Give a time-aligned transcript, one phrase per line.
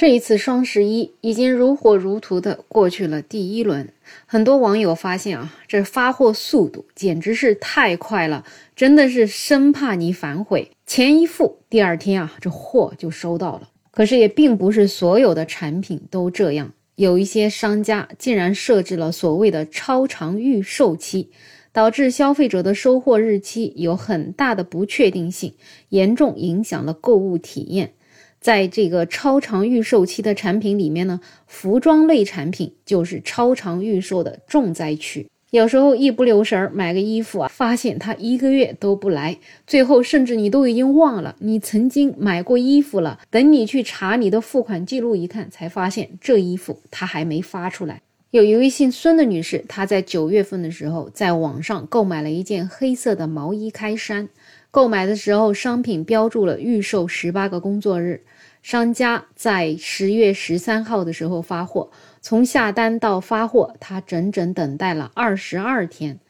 [0.00, 3.92] 这一次双十一已经如火如荼的过去了第一轮，
[4.24, 13.68] 很多网友发现啊，这发货速度简直是太快了，真的是生怕你反悔，钱一付，第二天啊，这货就收到了。
[13.90, 21.28] 可是也并不是所有的产品都这样，有一些商家竟然设置了所谓的超长预售期，
[21.74, 25.52] 导致消费者的收货日期有很大的不确定性，
[25.90, 27.92] 严重影响了购物体验。
[28.40, 35.26] 在这个超长预售期的产品里面呢，服装类产品就是超长预售的重灾区。
[35.50, 39.36] 有时候一不留神儿买个衣服啊，发现它一个月都不来，
[39.66, 43.18] 最后甚至你都已经忘了你曾经买过衣服了。
[43.30, 48.00] 等你去查你的付款记录一看，才发现这衣服它还没发出来。
[48.30, 54.28] 有一位姓孙的女士，她在九月份的时候在网上购买了一件黑色的毛衣开衫。
[54.72, 58.22] 购买的时候，商品标注了预售十八个工作日，
[58.62, 66.20] 商家在十月十三号的时候发货，从下单到发货，他整整等待了二十二天。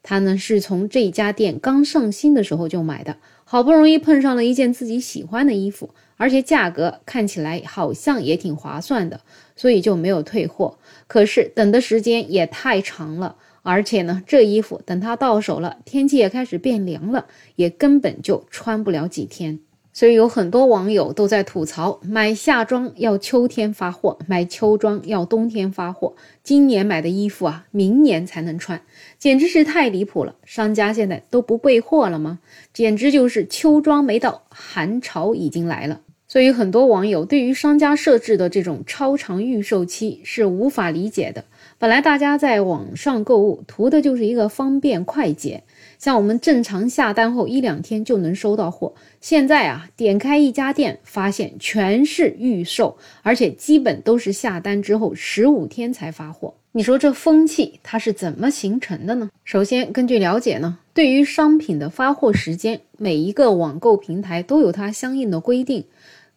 [0.00, 9.20] 他呢是从这家店刚上新的时候就买的，好不容易碰上了一件自己喜欢的衣服，而且价格看起来好像也挺划算的，
[9.56, 10.78] 所以就没有退货。
[11.08, 13.34] 可是等的时间也太长了。
[13.70, 19.58] 而且呢，这衣服等它到手了，天气也开始变凉了，也根本就穿不了几天。
[19.92, 26.14] 所以有很多网友都在吐槽：买夏装要秋天发货，买秋装要冬天发货。
[26.42, 28.80] 今年买的衣服啊，明年才能穿，
[29.18, 30.36] 简直是太离谱了。
[30.46, 32.38] 商家现在都不备货了吗？
[32.72, 36.00] 简直就是秋装没到，寒潮已经来了。
[36.26, 41.44] 所以很多网友对于商家设置的这种超长预售期是无法理解的。
[41.80, 45.62] 本来大家在网上购物图的就是一个方便快捷，
[45.96, 48.92] 像我们正常下单后一两天就能收到货。
[49.20, 56.52] 现在啊，点开一家店，发现全是预售，而且基本都是下单之后十五天才发货。
[56.72, 59.30] 你说这风气它是怎么形成的呢？
[59.44, 65.84] 首先，根据了解呢，对于商品的发货时间，每一个网购平台都有它相应的规定。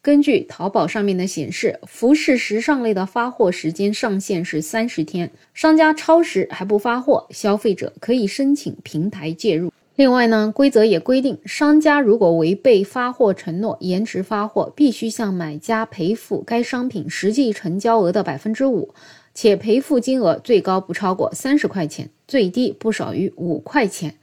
[0.02, 9.72] 根据淘宝上面的显示，服饰时尚类的发货时间上限是三十天，商家超时还不发货，消费者可以申请平台介入。
[9.94, 18.92] 另外呢，规则也规定，商家如果违背发货承诺，延迟发货，必须向买家赔付该商品实际成交额的百分之五，
[19.32, 24.16] 且赔付金额最高不超过三十块钱，最低不少于五块钱。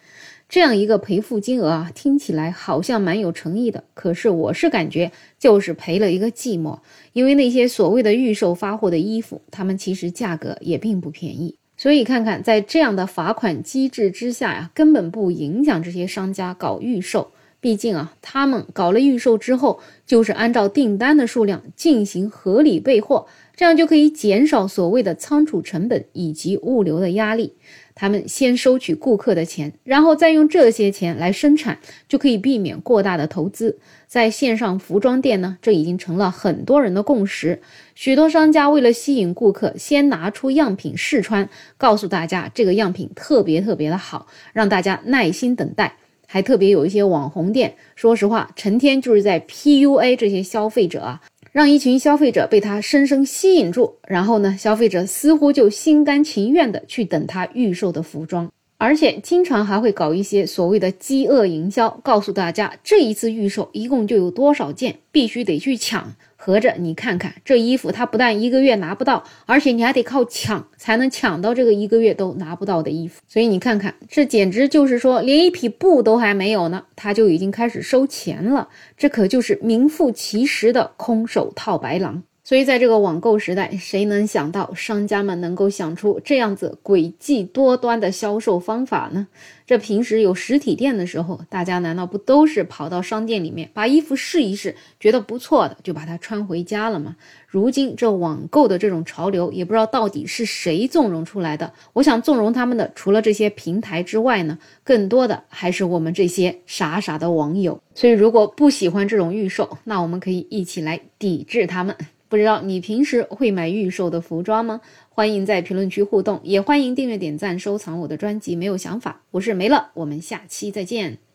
[0.50, 6.80] 这样一个赔付金额啊，听起来好像蛮有诚意的，可是我是感觉就是赔了一个寂寞，
[7.14, 11.56] 因为那些所谓的预售发货的衣服，他们其实价格也并不便宜。
[11.78, 17.32] 所以看看在这样的罚款机制之下呀，根本不影响这些商家搞预售，
[17.62, 27.56] 毕竟啊，他们搞了预售之后，就是按照订单的数量进行合理备货，这样就可以减少所谓的仓储成本以及物流的压力。
[27.96, 33.78] 他们先收取顾客的钱，然后再用这些钱来生产，就可以避免过大的投资。
[34.08, 37.62] 在线上服装店呢，这已经成了很多人的共识。
[37.96, 45.98] 许多商家为了吸引顾客，先拿出样品试穿，告诉大家这个样品特别特别的好，让大家耐心等待。
[46.32, 51.20] 还特别有一些网红店，说实话，成天就是在 PUA 这些消费者啊。
[51.52, 66.14] 让一群消费者被他深深吸引住，然后呢，消费者似乎就心甘情愿的去等他预售的服装，而且经常还会搞一些所谓的饥饿营销，告诉大家这一次预售一共就有多少件，必须得去抢。
[66.42, 73.22] 合着你看看这衣服，他不但一个月拿不到，而且你还得靠抢才能抢到这个一个月都拿不到的衣服。
[73.28, 78.70] 所以你看看，这简直就是说，连一匹布都还没有呢，他就已经开始收钱了。
[78.98, 82.24] 这可就是名副其实的空手套白狼。
[82.50, 89.28] 所以，在这个网购时代，谁能想到商家们能够想出这样子诡计多端的销售方法呢？
[89.68, 97.16] 这平时有实体店的时候，大家难道不都是跑到商店里面把衣服试一试，觉得不错的就把它穿回家了吗？
[97.46, 101.72] 如今这网购的这种潮流，也不知道到底是谁纵容出来的。
[101.94, 107.80] 我想纵容他们的，除了这些平台之外呢，更多的还是我们这些傻傻的网友。
[107.94, 111.96] 所以，如果不喜欢这种预售，那我们可以一起来抵制他们。
[112.30, 114.82] 不知道你平时会买预售的服装吗？
[115.10, 118.56] 欢迎在评论区互动，也欢迎订阅、点赞、收藏我的专辑。
[118.56, 121.29] 没有想法，我是梅乐，我们下期再见。